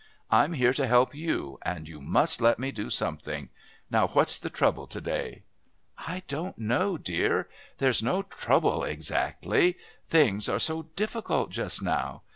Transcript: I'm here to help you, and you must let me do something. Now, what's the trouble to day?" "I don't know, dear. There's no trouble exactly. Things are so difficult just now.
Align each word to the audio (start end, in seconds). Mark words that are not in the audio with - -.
I'm 0.31 0.53
here 0.53 0.73
to 0.73 0.87
help 0.87 1.13
you, 1.13 1.59
and 1.61 1.87
you 1.87 2.01
must 2.01 2.41
let 2.41 2.57
me 2.57 2.71
do 2.71 2.89
something. 2.89 3.49
Now, 3.91 4.07
what's 4.07 4.39
the 4.39 4.49
trouble 4.49 4.87
to 4.87 4.99
day?" 4.99 5.43
"I 5.95 6.23
don't 6.27 6.57
know, 6.57 6.97
dear. 6.97 7.47
There's 7.77 8.01
no 8.01 8.23
trouble 8.23 8.83
exactly. 8.83 9.77
Things 10.07 10.49
are 10.49 10.57
so 10.57 10.87
difficult 10.95 11.51
just 11.51 11.83
now. 11.83 12.23